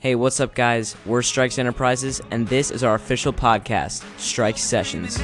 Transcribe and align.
Hey, 0.00 0.14
what's 0.14 0.40
up, 0.40 0.54
guys? 0.54 0.96
We're 1.04 1.20
Strikes 1.20 1.58
Enterprises, 1.58 2.22
and 2.30 2.48
this 2.48 2.70
is 2.70 2.82
our 2.82 2.94
official 2.94 3.34
podcast, 3.34 4.02
Strike 4.18 4.56
Sessions. 4.56 5.18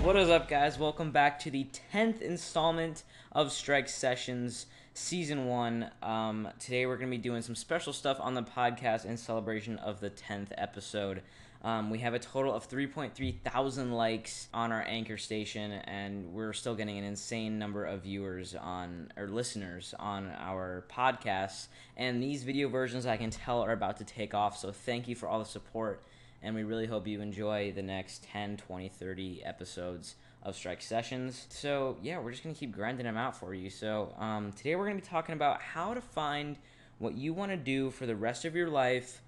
What 0.00 0.14
is 0.14 0.30
up, 0.30 0.48
guys? 0.48 0.78
Welcome 0.78 1.10
back 1.10 1.40
to 1.40 1.50
the 1.50 1.66
10th 1.92 2.22
installment 2.22 3.02
of 3.32 3.50
Strike 3.50 3.88
Sessions, 3.88 4.66
Season 4.94 5.46
1. 5.46 5.90
Um, 6.04 6.48
today, 6.60 6.86
we're 6.86 6.94
going 6.96 7.10
to 7.10 7.16
be 7.16 7.20
doing 7.20 7.42
some 7.42 7.56
special 7.56 7.92
stuff 7.92 8.18
on 8.20 8.34
the 8.34 8.44
podcast 8.44 9.04
in 9.04 9.16
celebration 9.16 9.76
of 9.78 9.98
the 9.98 10.10
10th 10.10 10.52
episode. 10.56 11.20
Um, 11.64 11.90
we 11.90 11.98
have 11.98 12.12
a 12.12 12.18
total 12.18 12.52
of 12.52 12.68
3.3 12.68 13.40
thousand 13.40 13.92
likes 13.92 14.48
on 14.52 14.72
our 14.72 14.82
anchor 14.82 15.16
station, 15.16 15.72
and 15.72 16.32
we're 16.32 16.52
still 16.52 16.74
getting 16.74 16.98
an 16.98 17.04
insane 17.04 17.58
number 17.58 17.84
of 17.84 18.02
viewers 18.02 18.56
on 18.56 19.12
or 19.16 19.28
listeners 19.28 19.94
on 19.98 20.30
our 20.38 20.84
podcasts. 20.90 21.68
And 21.96 22.20
these 22.20 22.42
video 22.42 22.68
versions, 22.68 23.06
I 23.06 23.16
can 23.16 23.30
tell, 23.30 23.62
are 23.62 23.72
about 23.72 23.98
to 23.98 24.04
take 24.04 24.34
off. 24.34 24.56
So 24.58 24.72
thank 24.72 25.06
you 25.06 25.14
for 25.14 25.28
all 25.28 25.38
the 25.38 25.44
support, 25.44 26.02
and 26.42 26.56
we 26.56 26.64
really 26.64 26.86
hope 26.86 27.06
you 27.06 27.20
enjoy 27.20 27.70
the 27.70 27.82
next 27.82 28.24
10, 28.24 28.56
20, 28.56 28.88
30 28.88 29.44
episodes 29.44 30.16
of 30.42 30.56
Strike 30.56 30.82
Sessions. 30.82 31.46
So 31.48 31.96
yeah, 32.02 32.18
we're 32.18 32.32
just 32.32 32.42
gonna 32.42 32.56
keep 32.56 32.72
grinding 32.72 33.06
them 33.06 33.16
out 33.16 33.36
for 33.36 33.54
you. 33.54 33.70
So 33.70 34.12
um, 34.18 34.50
today 34.50 34.74
we're 34.74 34.86
gonna 34.86 34.96
be 34.96 35.06
talking 35.06 35.34
about 35.34 35.62
how 35.62 35.94
to 35.94 36.00
find 36.00 36.58
what 36.98 37.14
you 37.14 37.32
want 37.32 37.52
to 37.52 37.56
do 37.56 37.90
for 37.90 38.06
the 38.06 38.16
rest 38.16 38.44
of 38.44 38.56
your 38.56 38.68
life 38.68 39.21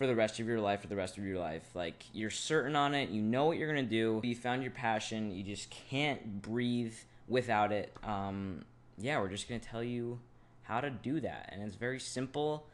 for 0.00 0.06
the 0.06 0.14
rest 0.14 0.40
of 0.40 0.46
your 0.46 0.60
life 0.60 0.80
for 0.80 0.86
the 0.86 0.96
rest 0.96 1.18
of 1.18 1.26
your 1.26 1.38
life. 1.38 1.62
Like 1.74 2.06
you're 2.14 2.30
certain 2.30 2.74
on 2.74 2.94
it. 2.94 3.10
You 3.10 3.20
know 3.20 3.44
what 3.44 3.58
you're 3.58 3.68
gonna 3.68 3.82
do. 3.82 4.22
You 4.24 4.34
found 4.34 4.62
your 4.62 4.70
passion. 4.70 5.30
You 5.30 5.42
just 5.42 5.68
can't 5.68 6.40
breathe 6.40 6.94
without 7.28 7.70
it. 7.70 7.92
Um, 8.02 8.64
yeah 8.96 9.20
we're 9.20 9.28
just 9.28 9.46
gonna 9.46 9.60
tell 9.60 9.84
you 9.84 10.18
how 10.62 10.80
to 10.80 10.88
do 10.88 11.20
that. 11.20 11.50
And 11.52 11.62
it's 11.62 11.74
very 11.74 12.00
simple. 12.00 12.66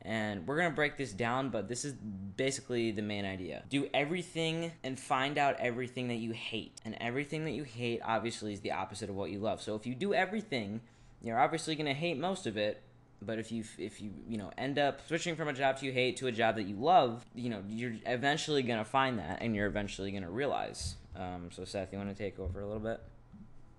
And 0.00 0.46
we're 0.46 0.56
gonna 0.56 0.70
break 0.70 0.96
this 0.96 1.12
down 1.12 1.50
but 1.50 1.68
this 1.68 1.84
is 1.84 1.92
basically 1.92 2.92
the 2.92 3.02
main 3.02 3.26
idea. 3.26 3.62
Do 3.68 3.86
everything 3.92 4.72
and 4.82 4.98
find 4.98 5.36
out 5.36 5.60
everything 5.60 6.08
that 6.08 6.16
you 6.16 6.32
hate. 6.32 6.72
And 6.86 6.96
everything 6.98 7.44
that 7.44 7.52
you 7.52 7.64
hate 7.64 8.00
obviously 8.02 8.54
is 8.54 8.60
the 8.60 8.72
opposite 8.72 9.10
of 9.10 9.16
what 9.16 9.30
you 9.30 9.38
love. 9.38 9.60
So 9.60 9.74
if 9.74 9.86
you 9.86 9.94
do 9.94 10.14
everything 10.14 10.80
you're 11.22 11.38
obviously 11.38 11.74
gonna 11.74 11.92
hate 11.92 12.16
most 12.16 12.46
of 12.46 12.56
it 12.56 12.80
but 13.22 13.38
if 13.38 13.52
you 13.52 13.64
if 13.78 14.00
you 14.00 14.10
you 14.28 14.38
know 14.38 14.50
end 14.56 14.78
up 14.78 15.06
switching 15.06 15.36
from 15.36 15.48
a 15.48 15.52
job 15.52 15.78
you 15.80 15.92
hate 15.92 16.16
to 16.18 16.26
a 16.26 16.32
job 16.32 16.56
that 16.56 16.64
you 16.64 16.76
love, 16.76 17.24
you 17.34 17.50
know 17.50 17.62
you're 17.68 17.94
eventually 18.06 18.62
gonna 18.62 18.84
find 18.84 19.18
that, 19.18 19.38
and 19.40 19.54
you're 19.54 19.66
eventually 19.66 20.10
gonna 20.10 20.30
realize. 20.30 20.96
Um, 21.16 21.50
so 21.50 21.64
Seth, 21.64 21.92
you 21.92 21.98
want 21.98 22.16
to 22.16 22.22
take 22.22 22.38
over 22.38 22.60
a 22.60 22.66
little 22.66 22.82
bit? 22.82 23.00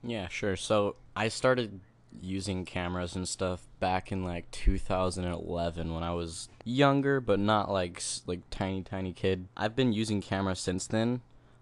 Yeah, 0.03 0.27
sure. 0.27 0.55
So 0.55 0.95
I 1.15 1.27
started 1.29 1.79
using 2.21 2.65
cameras 2.65 3.15
and 3.15 3.27
stuff 3.27 3.65
back 3.79 4.11
in 4.11 4.23
like 4.23 4.49
2011 4.51 5.93
when 5.93 6.03
I 6.03 6.13
was 6.13 6.49
younger, 6.65 7.21
but 7.21 7.39
not 7.39 7.71
like 7.71 8.01
like 8.27 8.41
tiny 8.49 8.83
tiny 8.83 9.13
kid. 9.13 9.47
I've 9.55 9.75
been 9.75 9.93
using 9.93 10.21
cameras 10.21 10.59
since 10.59 10.87
then, 10.87 11.21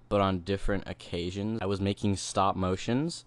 but 0.10 0.22
on 0.22 0.40
different 0.40 0.84
occasions. 0.88 1.60
I 1.62 1.66
was 1.66 1.80
making 1.80 2.18
stop 2.18 2.56
motions 2.56 3.26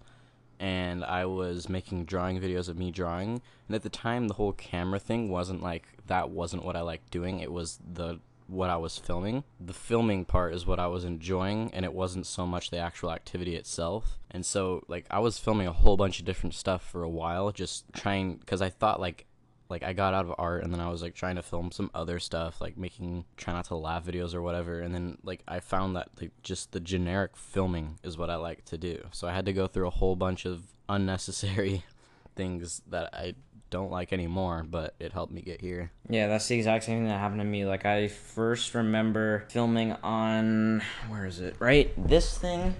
and 0.59 1.03
I 1.03 1.25
was 1.25 1.69
making 1.69 2.05
drawing 2.05 2.39
videos 2.39 2.69
of 2.69 2.77
me 2.77 2.91
drawing. 2.91 3.41
And 3.67 3.75
at 3.75 3.83
the 3.83 3.89
time, 3.89 4.27
the 4.27 4.35
whole 4.35 4.53
camera 4.53 4.99
thing 4.99 5.29
wasn't 5.29 5.61
like 5.61 5.87
that. 6.07 6.29
wasn't 6.29 6.65
what 6.65 6.75
I 6.75 6.81
liked 6.81 7.11
doing. 7.11 7.39
It 7.39 7.51
was 7.51 7.79
the 7.93 8.19
what 8.47 8.69
I 8.69 8.77
was 8.77 8.97
filming. 8.97 9.43
The 9.59 9.73
filming 9.73 10.25
part 10.25 10.53
is 10.53 10.65
what 10.65 10.79
I 10.79 10.87
was 10.87 11.05
enjoying, 11.05 11.71
and 11.73 11.85
it 11.85 11.93
wasn't 11.93 12.25
so 12.25 12.45
much 12.45 12.69
the 12.69 12.77
actual 12.77 13.11
activity 13.11 13.55
itself. 13.55 14.19
And 14.29 14.45
so, 14.45 14.83
like, 14.87 15.05
I 15.09 15.19
was 15.19 15.37
filming 15.37 15.67
a 15.67 15.73
whole 15.73 15.97
bunch 15.97 16.19
of 16.19 16.25
different 16.25 16.53
stuff 16.53 16.83
for 16.83 17.03
a 17.03 17.09
while, 17.09 17.51
just 17.51 17.85
trying 17.93 18.35
because 18.35 18.61
I 18.61 18.69
thought 18.69 18.99
like 18.99 19.25
like 19.69 19.83
I 19.83 19.93
got 19.93 20.13
out 20.13 20.25
of 20.25 20.35
art 20.37 20.63
and 20.63 20.73
then 20.73 20.79
I 20.79 20.89
was 20.89 21.01
like 21.01 21.15
trying 21.15 21.35
to 21.35 21.41
film 21.41 21.71
some 21.71 21.89
other 21.93 22.19
stuff 22.19 22.61
like 22.61 22.77
making 22.77 23.25
try 23.37 23.53
not 23.53 23.65
to 23.65 23.75
laugh 23.75 24.05
videos 24.05 24.33
or 24.33 24.41
whatever 24.41 24.79
and 24.79 24.93
then 24.93 25.17
like 25.23 25.41
I 25.47 25.59
found 25.59 25.95
that 25.95 26.09
like 26.21 26.31
just 26.43 26.71
the 26.71 26.79
generic 26.79 27.35
filming 27.35 27.99
is 28.03 28.17
what 28.17 28.29
I 28.29 28.35
like 28.35 28.65
to 28.65 28.77
do. 28.77 29.07
So 29.11 29.27
I 29.27 29.33
had 29.33 29.45
to 29.45 29.53
go 29.53 29.67
through 29.67 29.87
a 29.87 29.91
whole 29.91 30.15
bunch 30.15 30.45
of 30.45 30.63
unnecessary 30.89 31.83
things 32.35 32.81
that 32.87 33.13
I 33.13 33.35
don't 33.69 33.91
like 33.91 34.13
anymore, 34.13 34.63
but 34.69 34.93
it 34.99 35.13
helped 35.13 35.33
me 35.33 35.41
get 35.41 35.59
here. 35.59 35.91
Yeah, 36.07 36.27
that's 36.27 36.47
the 36.47 36.55
exact 36.55 36.83
same 36.83 36.99
thing 36.99 37.07
that 37.07 37.19
happened 37.19 37.41
to 37.41 37.45
me. 37.45 37.65
Like 37.65 37.85
I 37.85 38.07
first 38.07 38.75
remember 38.75 39.45
filming 39.49 39.93
on 40.03 40.83
where 41.09 41.25
is 41.25 41.39
it? 41.39 41.55
Right? 41.59 41.91
This 41.97 42.37
thing 42.37 42.75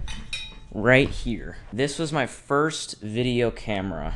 right 0.72 1.08
here. 1.08 1.56
This 1.72 1.98
was 1.98 2.12
my 2.12 2.26
first 2.26 3.00
video 3.00 3.50
camera 3.50 4.14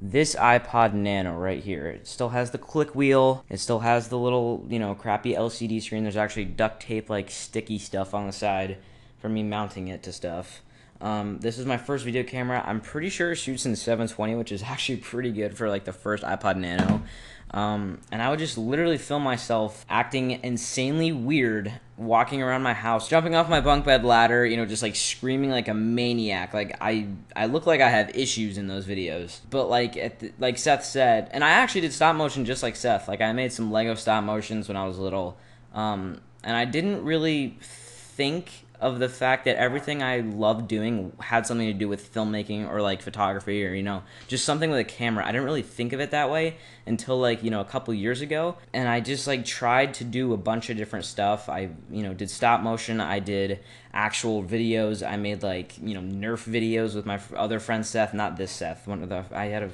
this 0.00 0.34
iPod 0.36 0.92
Nano 0.94 1.36
right 1.36 1.62
here. 1.62 1.86
It 1.88 2.06
still 2.06 2.28
has 2.30 2.50
the 2.50 2.58
click 2.58 2.94
wheel. 2.94 3.44
It 3.48 3.58
still 3.58 3.80
has 3.80 4.08
the 4.08 4.18
little, 4.18 4.64
you 4.68 4.78
know, 4.78 4.94
crappy 4.94 5.34
LCD 5.34 5.82
screen. 5.82 6.04
There's 6.04 6.16
actually 6.16 6.44
duct 6.44 6.82
tape, 6.82 7.10
like 7.10 7.30
sticky 7.30 7.78
stuff 7.78 8.14
on 8.14 8.26
the 8.26 8.32
side 8.32 8.78
for 9.18 9.28
me 9.28 9.42
mounting 9.42 9.88
it 9.88 10.02
to 10.04 10.12
stuff. 10.12 10.62
Um, 11.00 11.38
this 11.38 11.58
is 11.58 11.66
my 11.66 11.76
first 11.76 12.04
video 12.04 12.24
camera. 12.24 12.62
I'm 12.66 12.80
pretty 12.80 13.08
sure 13.08 13.32
it 13.32 13.36
shoots 13.36 13.66
in 13.66 13.76
720, 13.76 14.34
which 14.34 14.52
is 14.52 14.62
actually 14.66 14.98
pretty 14.98 15.32
good 15.32 15.56
for 15.56 15.68
like 15.68 15.84
the 15.84 15.92
first 15.92 16.24
iPod 16.24 16.56
Nano. 16.56 17.02
Um, 17.50 18.00
and 18.12 18.20
I 18.20 18.28
would 18.28 18.38
just 18.38 18.58
literally 18.58 18.98
film 18.98 19.22
myself 19.22 19.86
acting 19.88 20.32
insanely 20.44 21.12
weird, 21.12 21.72
walking 21.96 22.42
around 22.42 22.62
my 22.62 22.74
house, 22.74 23.08
jumping 23.08 23.34
off 23.34 23.48
my 23.48 23.62
bunk 23.62 23.86
bed 23.86 24.04
ladder, 24.04 24.44
you 24.44 24.58
know, 24.58 24.66
just 24.66 24.82
like 24.82 24.94
screaming 24.94 25.50
like 25.50 25.68
a 25.68 25.72
maniac. 25.72 26.52
Like 26.52 26.76
I, 26.80 27.08
I 27.34 27.46
look 27.46 27.66
like 27.66 27.80
I 27.80 27.88
have 27.88 28.14
issues 28.14 28.58
in 28.58 28.66
those 28.66 28.84
videos. 28.86 29.40
But 29.48 29.70
like, 29.70 29.94
the, 30.18 30.32
like 30.38 30.58
Seth 30.58 30.84
said, 30.84 31.30
and 31.32 31.42
I 31.42 31.50
actually 31.50 31.82
did 31.82 31.94
stop 31.94 32.16
motion 32.16 32.44
just 32.44 32.62
like 32.62 32.76
Seth. 32.76 33.08
Like 33.08 33.22
I 33.22 33.32
made 33.32 33.52
some 33.52 33.72
Lego 33.72 33.94
stop 33.94 34.24
motions 34.24 34.68
when 34.68 34.76
I 34.76 34.86
was 34.86 34.98
little, 34.98 35.38
um, 35.72 36.20
and 36.44 36.54
I 36.54 36.66
didn't 36.66 37.02
really 37.02 37.56
think 37.60 38.50
of 38.80 38.98
the 38.98 39.08
fact 39.08 39.44
that 39.44 39.56
everything 39.56 40.02
I 40.02 40.20
loved 40.20 40.68
doing 40.68 41.12
had 41.20 41.46
something 41.46 41.66
to 41.66 41.72
do 41.72 41.88
with 41.88 42.12
filmmaking 42.12 42.68
or 42.70 42.80
like 42.80 43.02
photography 43.02 43.66
or 43.66 43.74
you 43.74 43.82
know 43.82 44.02
just 44.28 44.44
something 44.44 44.70
with 44.70 44.78
a 44.78 44.84
camera. 44.84 45.24
I 45.24 45.32
didn't 45.32 45.44
really 45.44 45.62
think 45.62 45.92
of 45.92 46.00
it 46.00 46.12
that 46.12 46.30
way 46.30 46.56
until 46.86 47.18
like 47.18 47.42
you 47.42 47.50
know 47.50 47.60
a 47.60 47.64
couple 47.64 47.92
years 47.94 48.20
ago, 48.20 48.56
and 48.72 48.88
I 48.88 49.00
just 49.00 49.26
like 49.26 49.44
tried 49.44 49.94
to 49.94 50.04
do 50.04 50.32
a 50.32 50.36
bunch 50.36 50.70
of 50.70 50.76
different 50.76 51.04
stuff. 51.04 51.48
I 51.48 51.70
you 51.90 52.02
know 52.02 52.14
did 52.14 52.30
stop 52.30 52.60
motion. 52.60 53.00
I 53.00 53.18
did 53.18 53.60
actual 53.92 54.44
videos. 54.44 55.06
I 55.06 55.16
made 55.16 55.42
like 55.42 55.76
you 55.78 55.94
know 55.94 56.00
Nerf 56.00 56.48
videos 56.48 56.94
with 56.94 57.06
my 57.06 57.20
other 57.36 57.58
friend 57.58 57.84
Seth, 57.84 58.14
not 58.14 58.36
this 58.36 58.52
Seth. 58.52 58.86
One 58.86 59.02
of 59.02 59.08
the 59.08 59.24
I 59.32 59.46
had 59.46 59.64
a 59.64 59.70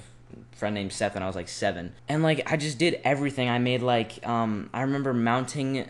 friend 0.52 0.74
named 0.74 0.92
Seth 0.92 1.14
when 1.14 1.22
I 1.22 1.26
was 1.26 1.36
like 1.36 1.48
seven, 1.48 1.92
and 2.08 2.22
like 2.22 2.50
I 2.50 2.56
just 2.56 2.78
did 2.78 3.00
everything. 3.04 3.48
I 3.48 3.58
made 3.58 3.82
like 3.82 4.26
um 4.26 4.70
I 4.72 4.82
remember 4.82 5.12
mounting 5.14 5.86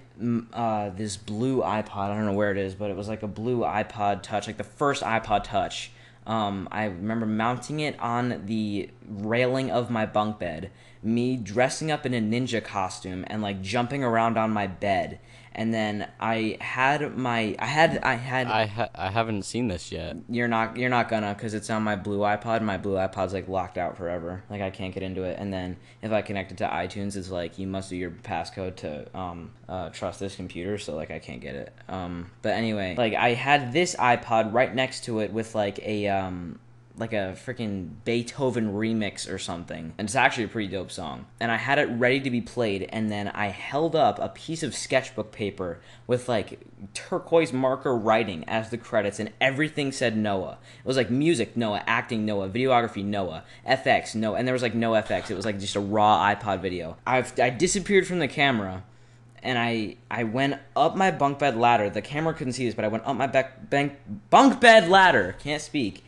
uh 0.53 0.91
this 0.91 1.17
blue 1.17 1.61
iPod. 1.61 1.97
I 1.97 2.09
don't 2.09 2.27
know 2.27 2.33
where 2.33 2.51
it 2.51 2.59
is, 2.59 2.75
but 2.75 2.91
it 2.91 2.97
was 2.97 3.09
like 3.09 3.23
a 3.23 3.29
blue 3.29 3.61
iPod 3.61 4.23
Touch, 4.23 4.47
like 4.47 4.57
the 4.57 4.65
first 4.65 5.03
iPod 5.03 5.45
Touch. 5.45 5.91
Um, 6.27 6.69
I 6.73 6.85
remember 6.85 7.27
mounting 7.27 7.81
it 7.81 8.01
on 8.01 8.47
the 8.47 8.89
railing 9.09 9.71
of 9.71 9.91
my 9.91 10.07
bunk 10.07 10.39
bed, 10.39 10.71
me 11.03 11.37
dressing 11.37 11.91
up 11.91 12.07
in 12.07 12.15
a 12.15 12.21
ninja 12.21 12.63
costume 12.63 13.25
and 13.29 13.43
like 13.43 13.61
jumping 13.63 14.03
around 14.03 14.39
on 14.39 14.51
my 14.51 14.67
bed 14.67 15.19
and 15.55 15.73
then 15.73 16.09
I 16.19 16.57
had 16.61 17.17
my 17.17 17.55
I 17.59 17.67
had 17.67 17.99
I 17.99 18.15
had 18.15 18.49
I 18.49 18.67
ha- 18.67 18.89
I 18.95 19.11
haven't 19.11 19.43
seen 19.43 19.69
this 19.69 19.93
yet. 19.93 20.17
You're 20.29 20.49
not 20.49 20.77
you're 20.77 20.91
not 20.91 21.09
gonna 21.09 21.33
because 21.35 21.55
it's 21.55 21.71
on 21.71 21.83
my 21.83 21.95
blue 21.95 22.19
iPod. 22.19 22.63
My 22.63 22.77
blue 22.77 22.95
iPod's 22.95 23.33
like 23.33 23.49
locked 23.49 23.79
out 23.79 23.97
forever. 23.97 24.43
Like 24.51 24.61
I 24.61 24.71
can't 24.71 24.93
get 24.93 25.05
into 25.05 25.23
it. 25.23 25.39
And 25.39 25.53
then 25.53 25.77
if 26.03 26.11
I 26.11 26.23
connect 26.23 26.51
it 26.51 26.59
to 26.59 26.67
iTunes, 26.67 27.17
it's 27.17 27.31
like 27.31 27.59
you 27.59 27.69
must 27.69 27.91
do 27.91 27.97
your 27.97 28.11
passcode 28.11 28.77
to 28.77 29.17
um 29.17 29.53
uh, 29.69 29.91
trust 29.91 30.19
this 30.19 30.35
computer. 30.35 30.77
So 30.77 30.97
like 30.97 31.11
I 31.11 31.21
can't 31.21 31.41
get 31.41 31.55
it. 31.55 31.73
Um, 31.89 32.31
but 32.43 32.55
anyway, 32.55 32.97
like 32.99 33.15
I 33.15 33.35
had 33.35 33.73
this 33.73 33.95
iPod 33.95 34.53
right 34.53 34.75
next 34.75 35.05
to 35.05 35.21
it 35.21 35.33
with 35.33 35.55
like 35.55 35.79
a 35.81 36.09
um 36.09 36.59
like 36.97 37.13
a 37.13 37.37
freaking 37.37 37.91
Beethoven 38.05 38.73
remix 38.73 39.31
or 39.31 39.39
something. 39.39 39.95
And 39.99 40.07
it's 40.07 40.15
actually 40.15 40.45
a 40.45 40.49
pretty 40.49 40.69
dope 40.69 40.93
song. 40.93 41.27
And 41.41 41.51
I 41.51 41.57
had 41.57 41.79
it 41.79 41.87
ready 41.87 42.21
to 42.21 42.31
be 42.31 42.41
played, 42.41 42.89
and 42.93 43.11
then 43.11 43.29
I 43.29 43.49
held 43.49 43.97
up 43.97 44.19
a 44.19 44.29
piece 44.29 44.63
of 44.63 44.75
sketchbook 44.75 45.33
paper 45.33 45.81
with 46.07 46.29
like 46.29 46.61
turquoise 46.93 47.53
marker 47.53 47.97
writing 47.97 48.45
as 48.47 48.71
the 48.71 48.79
credits, 48.79 49.19
and 49.19 49.33
everything 49.41 49.91
said 49.91 50.17
Noah. 50.17 50.59
It 50.79 50.87
was 50.87 50.97
like 50.97 51.11
music, 51.11 51.57
Noah, 51.57 51.83
acting, 51.87 52.25
Noah, 52.25 52.49
videography, 52.49 53.05
Noah, 53.05 53.45
FX, 53.69 54.15
Noah, 54.15 54.37
and 54.37 54.47
there 54.47 54.53
was 54.53 54.63
like 54.63 54.75
no 54.75 54.93
FX. 54.93 55.31
It 55.31 55.37
was 55.37 55.45
like 55.45 55.59
just 55.59 55.77
a 55.77 55.81
raw 55.81 56.33
iPod 56.33 56.61
video. 56.61 56.97
I've 57.07 57.39
I 57.41 57.51
disappeared 57.51 58.07
from 58.07 58.21
the 58.21 58.29
camera 58.29 58.85
and 59.43 59.59
I 59.59 59.97
I 60.11 60.25
went 60.25 60.61
up 60.77 60.97
my 60.97 61.11
bunk 61.11 61.41
bed 61.41 61.57
ladder. 61.57 61.91
The 61.91 62.03
camera 62.03 62.35
couldn't 62.35 62.55
see 62.55 62.67
this, 62.67 62.75
but 62.75 62.85
I 62.85 62.89
went 62.89 63.05
up 63.05 63.17
my 63.17 63.27
back 63.27 63.69
bank 63.69 63.99
bunk 64.31 64.61
bed 64.61 64.89
ladder. 64.89 65.35
Can't 65.41 65.61
speak 65.61 66.05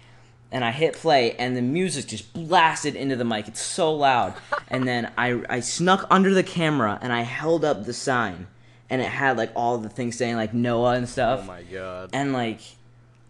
and 0.52 0.64
I 0.64 0.70
hit 0.70 0.94
play, 0.94 1.32
and 1.32 1.56
the 1.56 1.62
music 1.62 2.06
just 2.06 2.32
blasted 2.32 2.94
into 2.94 3.16
the 3.16 3.24
mic. 3.24 3.48
It's 3.48 3.62
so 3.62 3.92
loud. 3.92 4.34
and 4.68 4.86
then 4.86 5.12
I, 5.18 5.42
I 5.48 5.60
snuck 5.60 6.06
under 6.10 6.32
the 6.32 6.42
camera 6.42 6.98
and 7.02 7.12
I 7.12 7.22
held 7.22 7.64
up 7.64 7.84
the 7.84 7.92
sign, 7.92 8.46
and 8.88 9.02
it 9.02 9.08
had 9.08 9.36
like 9.36 9.50
all 9.56 9.78
the 9.78 9.88
things 9.88 10.16
saying 10.16 10.36
like 10.36 10.54
Noah 10.54 10.94
and 10.94 11.08
stuff. 11.08 11.40
Oh 11.42 11.46
my 11.46 11.62
god. 11.62 12.10
And 12.12 12.32
like, 12.32 12.60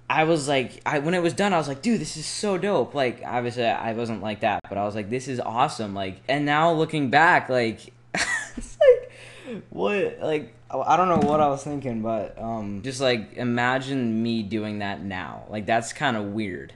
I 0.09 0.25
was 0.25 0.47
like, 0.47 0.81
I 0.87 1.01
when 1.01 1.15
it 1.15 1.23
was 1.23 1.33
done, 1.33 1.53
I 1.53 1.59
was 1.59 1.69
like, 1.69 1.83
dude, 1.83 2.01
this 2.01 2.17
is 2.17 2.27
so 2.27 2.59
dope. 2.59 2.95
Like, 2.95 3.23
obviously, 3.25 3.65
I 3.65 3.93
wasn't 3.93 4.23
like 4.23 4.41
that, 4.41 4.61
but 4.69 4.79
I 4.79 4.85
was 4.85 4.95
like, 4.95 5.11
this 5.11 5.27
is 5.27 5.41
awesome. 5.41 5.95
Like, 5.95 6.21
and 6.29 6.45
now 6.45 6.73
looking 6.73 7.11
back, 7.11 7.49
like, 7.49 7.93
it's 8.15 8.79
like, 8.79 9.63
what, 9.71 10.19
like, 10.21 10.55
I 10.71 10.97
don't 10.97 11.09
know 11.09 11.29
what 11.29 11.41
I 11.41 11.49
was 11.49 11.65
thinking, 11.65 12.03
but 12.03 12.39
um, 12.39 12.83
just 12.83 13.01
like 13.01 13.35
imagine 13.37 14.23
me 14.23 14.43
doing 14.43 14.81
that 14.81 15.03
now. 15.03 15.45
Like, 15.49 15.67
that's 15.67 15.93
kind 15.93 16.17
of 16.17 16.27
weird. 16.27 16.73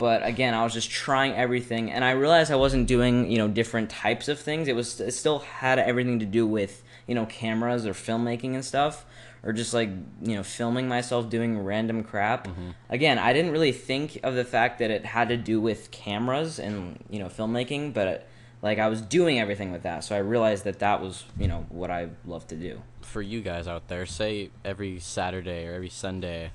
But 0.00 0.24
again, 0.24 0.54
I 0.54 0.64
was 0.64 0.72
just 0.72 0.90
trying 0.90 1.34
everything, 1.34 1.90
and 1.92 2.02
I 2.04 2.12
realized 2.12 2.50
I 2.50 2.56
wasn't 2.56 2.86
doing, 2.88 3.30
you 3.30 3.36
know, 3.38 3.48
different 3.48 3.90
types 3.90 4.28
of 4.28 4.40
things. 4.40 4.66
It 4.66 4.74
was, 4.74 4.98
it 4.98 5.12
still 5.12 5.40
had 5.40 5.78
everything 5.78 6.18
to 6.20 6.26
do 6.26 6.46
with, 6.46 6.82
you 7.06 7.14
know, 7.14 7.26
cameras 7.26 7.84
or 7.84 7.92
filmmaking 7.92 8.54
and 8.54 8.64
stuff 8.64 9.04
or 9.42 9.52
just 9.54 9.72
like 9.72 9.88
you 10.20 10.34
know 10.36 10.42
filming 10.42 10.86
myself 10.86 11.30
doing 11.30 11.58
random 11.58 12.04
crap 12.04 12.46
Mm-hmm. 12.46 12.70
again 12.90 13.18
i 13.18 13.32
didn't 13.32 13.52
really 13.52 13.72
think 13.72 14.20
of 14.22 14.34
the 14.34 14.44
fact 14.44 14.78
that 14.80 14.90
it 14.90 15.06
had 15.06 15.30
to 15.30 15.36
do 15.38 15.58
with 15.62 15.90
cameras 15.90 16.58
and 16.58 17.02
you 17.08 17.18
know 17.18 17.28
filmmaking 17.28 17.94
but 17.94 18.06
it, 18.06 18.28
like 18.60 18.78
i 18.78 18.86
was 18.86 19.00
doing 19.00 19.40
everything 19.40 19.72
with 19.72 19.82
that 19.82 20.04
so 20.04 20.14
i 20.14 20.18
realized 20.18 20.64
that 20.64 20.78
that 20.80 21.00
was 21.00 21.24
you 21.38 21.48
know 21.48 21.64
what 21.70 21.90
i 21.90 22.10
love 22.26 22.46
to 22.48 22.54
do 22.54 22.82
For 23.00 23.22
you 23.22 23.40
guys 23.40 23.66
out 23.66 23.88
there, 23.88 24.04
say 24.04 24.50
every 24.62 25.00
Saturday 25.00 25.66
or 25.66 25.72
every 25.72 25.88
Sunday, 25.88 26.50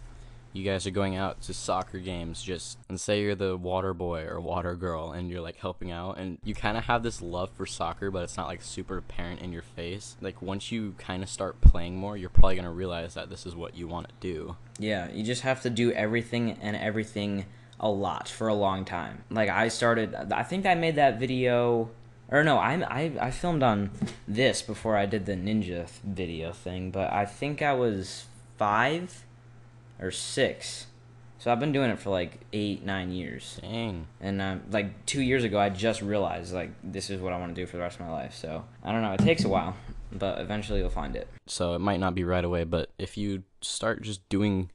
you 0.56 0.63
guys 0.63 0.88
are 0.88 0.92
going 0.92 1.18
out 1.18 1.42
to 1.42 1.54
soccer 1.54 2.00
games 2.00 2.42
just 2.42 2.78
and 2.88 3.00
say 3.00 3.22
you're 3.22 3.36
the 3.36 3.57
water 3.57 3.94
boy 3.94 4.25
or 4.25 4.40
water 4.40 4.74
girl 4.75 5.12
and 5.12 5.30
you're 5.30 5.42
like 5.42 5.57
helping 5.57 5.92
out 5.92 6.18
and 6.18 6.38
you 6.46 6.56
kind 6.56 6.78
of 6.78 6.86
have 6.86 7.04
this 7.04 7.22
love 7.22 7.50
for 7.52 7.66
soccer 7.66 8.10
but 8.10 8.24
it's 8.24 8.38
not 8.38 8.48
like 8.48 8.62
super 8.62 8.98
apparent 8.98 9.42
in 9.42 9.52
your 9.52 9.62
face 9.62 10.16
like 10.22 10.42
once 10.42 10.72
you 10.72 10.96
kind 10.98 11.22
of 11.22 11.30
start 11.30 11.60
playing 11.60 11.98
more 11.98 12.16
you're 12.16 12.30
probably 12.30 12.56
going 12.56 12.63
to 12.63 12.72
realize 12.72 13.13
that 13.16 13.30
this 13.30 13.46
is 13.46 13.54
what 13.54 13.75
you 13.75 13.86
want 13.86 14.07
to 14.07 14.13
do. 14.22 14.56
Yeah 14.80 15.12
you 15.12 15.24
just 15.24 15.42
have 15.42 15.62
to 15.63 15.69
do 15.69 15.92
everything 15.92 16.58
and 16.62 16.78
everything 16.78 17.46
a 17.78 17.90
lot 17.90 18.30
for 18.30 18.48
a 18.48 18.56
long 18.56 18.86
time. 18.86 19.25
Like 19.30 19.50
i 19.50 19.68
started 19.68 20.16
i 20.31 20.44
think 20.44 20.66
i 20.66 20.74
made 20.74 20.96
that 20.96 21.19
video 21.19 21.90
or 22.31 22.46
no 22.46 22.58
I, 22.58 22.75
I 22.75 23.12
i 23.19 23.31
filmed 23.31 23.62
on 23.62 23.92
this 24.25 24.62
before 24.62 24.96
i 24.96 25.06
did 25.06 25.25
the 25.25 25.34
ninja 25.34 25.90
video 26.04 26.54
thing 26.54 26.92
but 26.92 27.12
i 27.12 27.25
think 27.25 27.62
i 27.62 27.74
was 27.74 28.25
five 28.58 29.25
or 30.00 30.12
six. 30.12 30.88
So 31.38 31.51
i've 31.51 31.59
been 31.59 31.71
doing 31.71 31.92
it 31.92 32.00
for 32.00 32.09
like 32.09 32.39
eight 32.53 32.83
nine 32.83 33.12
years. 33.12 33.59
Dang. 33.62 34.07
And 34.19 34.42
um, 34.42 34.63
like 34.71 35.06
two 35.06 35.21
years 35.21 35.44
ago 35.44 35.59
i 35.59 35.69
just 35.69 36.01
realized 36.01 36.53
like 36.53 36.71
this 36.83 37.09
is 37.09 37.21
what 37.21 37.33
i 37.33 37.38
want 37.38 37.56
to 37.56 37.62
do 37.62 37.65
for 37.65 37.77
the 37.77 37.83
rest 37.83 38.00
of 38.00 38.06
my 38.06 38.12
life. 38.12 38.33
So 38.33 38.65
i 38.83 38.92
don't 38.92 39.01
know. 39.01 39.13
It 39.13 39.19
takes 39.19 39.44
a 39.44 39.50
while 39.50 39.75
but 40.12 40.39
eventually 40.39 40.80
you'll 40.80 40.89
find 40.89 41.15
it. 41.15 41.27
So 41.45 41.74
it 41.74 41.80
might 41.80 42.00
not 42.00 42.15
be 42.15 42.24
right 42.24 42.44
away 42.44 42.63
but 42.63 42.92
if 42.97 43.18
you 43.18 43.44
start 43.62 44.01
just 44.01 44.27
doing 44.30 44.71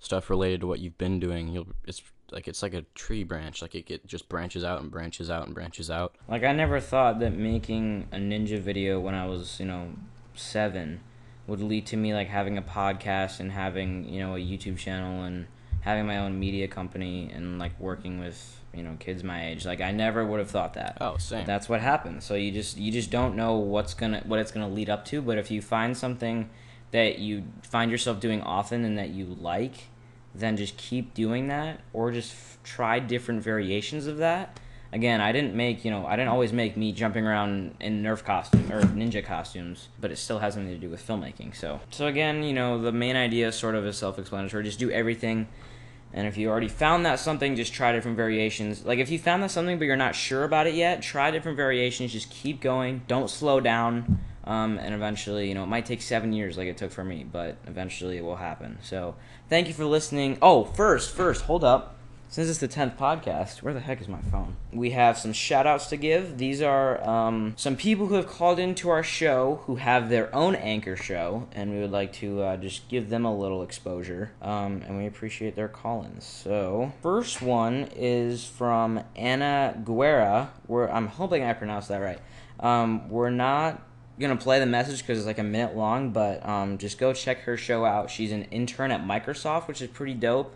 stuff 0.00 0.30
related 0.30 0.60
to 0.60 0.66
what 0.66 0.78
you've 0.78 0.98
been 0.98 1.18
doing 1.18 1.48
you'll 1.48 1.66
it's 1.84 2.02
like 2.30 2.48
it's 2.48 2.62
like 2.62 2.74
a 2.74 2.82
tree 2.94 3.24
branch. 3.24 3.62
Like 3.62 3.74
it, 3.74 3.90
it 3.90 4.06
just 4.06 4.28
branches 4.28 4.64
out 4.64 4.80
and 4.80 4.90
branches 4.90 5.30
out 5.30 5.46
and 5.46 5.54
branches 5.54 5.90
out. 5.90 6.16
Like 6.28 6.44
I 6.44 6.52
never 6.52 6.80
thought 6.80 7.20
that 7.20 7.34
making 7.34 8.08
a 8.12 8.16
ninja 8.16 8.58
video 8.58 9.00
when 9.00 9.14
I 9.14 9.26
was, 9.26 9.58
you 9.58 9.66
know, 9.66 9.92
7 10.34 11.00
would 11.48 11.60
lead 11.60 11.86
to 11.86 11.96
me 11.96 12.14
like 12.14 12.28
having 12.28 12.56
a 12.56 12.62
podcast 12.62 13.40
and 13.40 13.50
having, 13.50 14.04
you 14.08 14.20
know, 14.20 14.36
a 14.36 14.38
YouTube 14.38 14.76
channel 14.78 15.24
and 15.24 15.46
having 15.80 16.06
my 16.06 16.18
own 16.18 16.38
media 16.38 16.68
company 16.68 17.30
and 17.34 17.58
like 17.58 17.78
working 17.80 18.20
with, 18.20 18.60
you 18.74 18.82
know, 18.82 18.94
kids 19.00 19.24
my 19.24 19.48
age. 19.48 19.64
Like 19.66 19.80
I 19.80 19.90
never 19.90 20.24
would 20.24 20.38
have 20.38 20.50
thought 20.50 20.74
that. 20.74 20.98
oh 21.00 21.16
same 21.16 21.40
But 21.40 21.46
that's 21.46 21.68
what 21.68 21.80
happens. 21.80 22.24
So 22.24 22.34
you 22.34 22.52
just 22.52 22.76
you 22.76 22.92
just 22.92 23.10
don't 23.10 23.34
know 23.34 23.56
what's 23.56 23.94
gonna 23.94 24.22
what 24.26 24.38
it's 24.38 24.52
gonna 24.52 24.68
lead 24.68 24.90
up 24.90 25.04
to. 25.06 25.22
But 25.22 25.38
if 25.38 25.50
you 25.50 25.62
find 25.62 25.96
something 25.96 26.50
that 26.90 27.18
you 27.18 27.44
find 27.62 27.90
yourself 27.90 28.20
doing 28.20 28.42
often 28.42 28.84
and 28.84 28.98
that 28.98 29.08
you 29.10 29.36
like, 29.40 29.88
then 30.34 30.56
just 30.56 30.76
keep 30.76 31.14
doing 31.14 31.48
that, 31.48 31.80
or 31.92 32.12
just 32.12 32.32
f- 32.32 32.58
try 32.62 32.98
different 32.98 33.42
variations 33.42 34.06
of 34.06 34.18
that. 34.18 34.60
Again, 34.92 35.20
I 35.20 35.32
didn't 35.32 35.54
make 35.54 35.84
you 35.84 35.90
know 35.90 36.06
I 36.06 36.16
didn't 36.16 36.30
always 36.30 36.52
make 36.52 36.76
me 36.76 36.92
jumping 36.92 37.26
around 37.26 37.74
in 37.80 38.02
Nerf 38.02 38.24
costume 38.24 38.72
or 38.72 38.80
ninja 38.82 39.24
costumes, 39.24 39.88
but 40.00 40.10
it 40.10 40.16
still 40.16 40.38
has 40.38 40.54
something 40.54 40.72
to 40.72 40.78
do 40.78 40.88
with 40.88 41.06
filmmaking. 41.06 41.54
So 41.54 41.80
so 41.90 42.06
again, 42.06 42.42
you 42.42 42.54
know 42.54 42.80
the 42.80 42.92
main 42.92 43.16
idea 43.16 43.52
sort 43.52 43.74
of 43.74 43.84
is 43.86 43.98
self-explanatory. 43.98 44.64
Just 44.64 44.78
do 44.78 44.90
everything. 44.90 45.48
And 46.12 46.26
if 46.26 46.38
you 46.38 46.48
already 46.48 46.68
found 46.68 47.04
that 47.04 47.20
something, 47.20 47.54
just 47.54 47.74
try 47.74 47.92
different 47.92 48.16
variations. 48.16 48.84
Like 48.84 48.98
if 48.98 49.10
you 49.10 49.18
found 49.18 49.42
that 49.42 49.50
something 49.50 49.78
but 49.78 49.84
you're 49.84 49.96
not 49.96 50.14
sure 50.14 50.44
about 50.44 50.66
it 50.66 50.74
yet, 50.74 51.02
try 51.02 51.30
different 51.30 51.56
variations. 51.56 52.12
Just 52.12 52.30
keep 52.30 52.60
going. 52.60 53.02
Don't 53.06 53.28
slow 53.28 53.60
down. 53.60 54.20
Um, 54.44 54.78
and 54.78 54.94
eventually, 54.94 55.46
you 55.48 55.54
know, 55.54 55.64
it 55.64 55.66
might 55.66 55.84
take 55.84 56.00
seven 56.00 56.32
years 56.32 56.56
like 56.56 56.68
it 56.68 56.78
took 56.78 56.90
for 56.90 57.04
me, 57.04 57.26
but 57.30 57.58
eventually 57.66 58.16
it 58.16 58.24
will 58.24 58.36
happen. 58.36 58.78
So 58.80 59.16
thank 59.50 59.68
you 59.68 59.74
for 59.74 59.84
listening. 59.84 60.38
Oh, 60.40 60.64
first, 60.64 61.14
first, 61.14 61.42
hold 61.42 61.64
up. 61.64 61.97
Since 62.30 62.50
it's 62.50 62.58
the 62.58 62.68
10th 62.68 62.98
podcast, 62.98 63.62
where 63.62 63.72
the 63.72 63.80
heck 63.80 64.02
is 64.02 64.06
my 64.06 64.20
phone? 64.20 64.56
We 64.70 64.90
have 64.90 65.16
some 65.16 65.32
shout 65.32 65.66
outs 65.66 65.86
to 65.86 65.96
give. 65.96 66.36
These 66.36 66.60
are 66.60 67.02
um, 67.08 67.54
some 67.56 67.74
people 67.74 68.08
who 68.08 68.16
have 68.16 68.26
called 68.26 68.58
into 68.58 68.90
our 68.90 69.02
show 69.02 69.62
who 69.64 69.76
have 69.76 70.10
their 70.10 70.34
own 70.36 70.54
anchor 70.54 70.94
show, 70.94 71.48
and 71.52 71.72
we 71.72 71.80
would 71.80 71.90
like 71.90 72.12
to 72.14 72.42
uh, 72.42 72.56
just 72.58 72.86
give 72.90 73.08
them 73.08 73.24
a 73.24 73.34
little 73.34 73.62
exposure. 73.62 74.32
Um, 74.42 74.82
and 74.86 74.98
we 74.98 75.06
appreciate 75.06 75.56
their 75.56 75.68
call 75.68 76.04
ins. 76.04 76.26
So, 76.26 76.92
first 77.02 77.40
one 77.40 77.88
is 77.96 78.44
from 78.44 79.02
Anna 79.16 79.80
Guerra. 79.82 80.52
Where 80.66 80.92
I'm 80.92 81.06
hoping 81.06 81.44
I 81.44 81.54
pronounced 81.54 81.88
that 81.88 82.02
right. 82.02 82.18
Um, 82.60 83.08
we're 83.08 83.30
not 83.30 83.82
gonna 84.20 84.36
play 84.36 84.60
the 84.60 84.66
message 84.66 84.98
because 84.98 85.16
it's 85.16 85.26
like 85.26 85.38
a 85.38 85.42
minute 85.42 85.74
long, 85.74 86.10
but 86.10 86.46
um, 86.46 86.76
just 86.76 86.98
go 86.98 87.14
check 87.14 87.40
her 87.44 87.56
show 87.56 87.86
out. 87.86 88.10
She's 88.10 88.32
an 88.32 88.42
intern 88.50 88.90
at 88.90 89.02
Microsoft, 89.02 89.66
which 89.66 89.80
is 89.80 89.88
pretty 89.88 90.12
dope. 90.12 90.54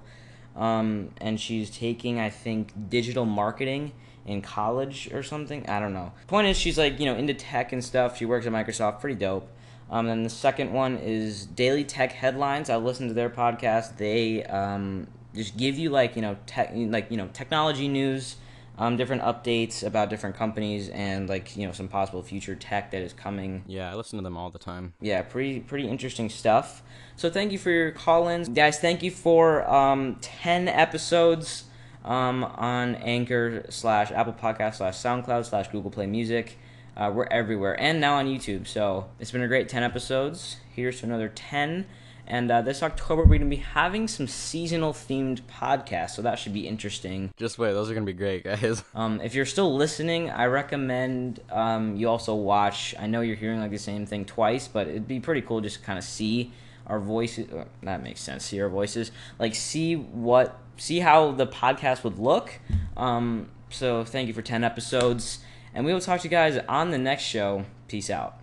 Um, 0.57 1.11
and 1.21 1.41
she's 1.41 1.71
taking, 1.71 2.21
I 2.21 2.31
think, 2.31 2.91
digital 2.91 3.25
marketing 3.25 3.93
in 4.27 4.43
college 4.43 5.11
or 5.13 5.23
something. 5.23 5.69
I 5.69 5.81
don't 5.81 5.93
know. 5.93 6.13
Point 6.27 6.47
is, 6.49 6.57
she's 6.59 6.79
like 6.79 7.01
you 7.01 7.07
know 7.07 7.15
into 7.15 7.35
tech 7.35 7.73
and 7.73 7.83
stuff. 7.85 8.17
She 8.17 8.25
works 8.25 8.47
at 8.47 8.53
Microsoft, 8.53 9.01
pretty 9.01 9.19
dope. 9.19 9.49
Um, 9.91 10.09
and 10.09 10.25
the 10.25 10.31
second 10.31 10.73
one 10.73 10.97
is 10.99 11.47
Daily 11.47 11.85
Tech 11.85 12.13
Headlines. 12.13 12.71
I 12.71 12.77
listen 12.77 13.09
to 13.09 13.15
their 13.15 13.29
podcast. 13.29 13.99
They 13.99 14.43
um, 14.45 15.07
just 15.35 15.57
give 15.57 15.79
you 15.79 15.91
like 15.91 16.17
you 16.17 16.23
know 16.23 16.37
tech 16.47 16.73
like 16.75 17.11
you 17.11 17.17
know 17.17 17.29
technology 17.33 17.89
news 17.89 18.37
um, 18.83 18.97
different 18.97 19.23
updates 19.23 19.85
about 19.87 20.11
different 20.11 20.35
companies 20.35 20.89
and 20.89 21.29
like 21.29 21.57
you 21.57 21.65
know 21.65 21.73
some 21.73 21.87
possible 21.87 22.21
future 22.21 22.57
tech 22.57 22.91
that 22.91 23.01
is 23.01 23.13
coming. 23.13 23.63
Yeah, 23.69 23.93
I 23.93 23.95
listen 23.95 24.19
to 24.19 24.25
them 24.25 24.37
all 24.37 24.51
the 24.51 24.59
time. 24.59 24.95
Yeah, 25.01 25.23
pretty 25.23 25.61
pretty 25.61 25.87
interesting 25.89 26.29
stuff. 26.29 26.83
So 27.15 27.31
thank 27.31 27.53
you 27.53 27.59
for 27.59 27.71
your 27.71 27.93
call-ins, 27.93 28.49
guys. 28.49 28.81
Thank 28.81 29.05
you 29.05 29.13
for 29.13 29.69
um, 29.71 30.17
ten 30.21 30.67
episodes 30.67 31.65
um, 32.05 32.43
on 32.43 32.97
Anchor 32.97 33.67
slash 33.69 34.11
Apple 34.11 34.33
Podcast 34.33 34.77
slash 34.77 34.97
SoundCloud 34.97 35.45
slash 35.45 35.69
Google 35.69 35.93
Play 35.93 36.07
Music. 36.07 36.59
Uh, 36.97 37.13
we're 37.15 37.29
everywhere 37.31 37.81
and 37.81 38.01
now 38.01 38.17
on 38.17 38.27
YouTube. 38.27 38.67
So 38.67 39.09
it's 39.21 39.31
been 39.31 39.43
a 39.43 39.49
great 39.49 39.69
ten 39.69 39.85
episodes. 39.85 40.57
Here's 40.75 40.99
to 41.01 41.07
another 41.07 41.29
ten. 41.29 41.87
And 42.27 42.51
uh, 42.51 42.63
this 42.63 42.83
October, 42.83 43.23
we're 43.23 43.39
going 43.39 43.41
to 43.43 43.47
be 43.47 43.57
having 43.57 44.07
some 44.09 44.27
seasonal 44.29 44.93
themed 44.93 45.41
podcasts, 45.43 46.11
so 46.11 46.23
that 46.23 46.39
should 46.39 46.53
be 46.55 46.67
interesting. 46.69 47.31
Just 47.37 47.59
wait, 47.59 47.73
those 47.73 47.91
are 47.91 47.95
gonna 47.95 48.07
be 48.07 48.13
great, 48.13 48.45
guys. 48.45 48.83
Um, 48.95 49.21
if 49.21 49.35
you're 49.35 49.45
still 49.47 49.75
listening, 49.75 50.31
I 50.31 50.47
recommend 50.47 51.41
um, 51.51 51.97
you 51.97 52.09
also 52.09 52.35
watch. 52.35 52.95
I 52.99 53.07
know 53.07 53.21
you're 53.23 53.37
hearing 53.37 53.59
like 53.61 53.71
the 53.73 53.79
same 53.79 54.07
thing 54.07 54.25
twice, 54.25 54.69
but 54.69 54.87
it'd 54.87 55.09
be 55.09 55.19
pretty 55.19 55.43
cool 55.43 55.61
just 55.61 55.81
to 55.81 55.83
kind 55.85 55.99
of 55.99 56.05
see 56.05 56.53
our 56.87 57.01
voices. 57.01 57.51
uh, 57.53 57.65
That 57.83 58.03
makes 58.03 58.21
sense. 58.21 58.45
See 58.45 58.61
our 58.61 58.69
voices, 58.69 59.11
like 59.39 59.55
see 59.55 59.97
what, 59.97 60.59
see 60.77 61.01
how 61.01 61.33
the 61.33 61.47
podcast 61.47 62.05
would 62.05 62.19
look. 62.19 62.61
Um, 62.97 63.49
so 63.71 64.05
thank 64.05 64.29
you 64.29 64.35
for 64.35 64.43
ten 64.43 64.63
episodes, 64.63 65.41
and 65.75 65.85
we 65.85 65.93
will 65.93 66.01
talk 66.01 66.21
to 66.21 66.25
you 66.29 66.31
guys 66.31 66.57
on 66.69 66.91
the 66.93 66.99
next 66.99 67.25
show. 67.25 67.65
Peace 67.89 68.11
out. 68.11 68.39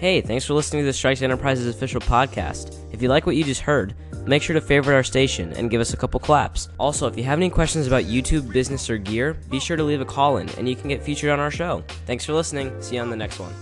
Hey, 0.00 0.22
thanks 0.22 0.46
for 0.46 0.54
listening 0.54 0.80
to 0.80 0.86
the 0.86 0.94
Strikes 0.94 1.20
Enterprises 1.20 1.66
official 1.66 2.00
podcast. 2.00 2.74
If 2.90 3.02
you 3.02 3.10
like 3.10 3.26
what 3.26 3.36
you 3.36 3.44
just 3.44 3.60
heard, 3.60 3.94
make 4.24 4.42
sure 4.42 4.54
to 4.54 4.60
favorite 4.62 4.94
our 4.94 5.02
station 5.02 5.52
and 5.52 5.68
give 5.68 5.78
us 5.78 5.92
a 5.92 5.96
couple 5.98 6.18
claps. 6.18 6.70
Also, 6.78 7.06
if 7.06 7.18
you 7.18 7.24
have 7.24 7.38
any 7.38 7.50
questions 7.50 7.86
about 7.86 8.04
YouTube, 8.04 8.50
business, 8.50 8.88
or 8.88 8.96
gear, 8.96 9.34
be 9.50 9.60
sure 9.60 9.76
to 9.76 9.84
leave 9.84 10.00
a 10.00 10.06
call 10.06 10.38
in 10.38 10.48
and 10.56 10.66
you 10.66 10.74
can 10.74 10.88
get 10.88 11.02
featured 11.02 11.28
on 11.28 11.38
our 11.38 11.50
show. 11.50 11.84
Thanks 12.06 12.24
for 12.24 12.32
listening. 12.32 12.72
See 12.80 12.94
you 12.94 13.02
on 13.02 13.10
the 13.10 13.16
next 13.16 13.38
one. 13.40 13.52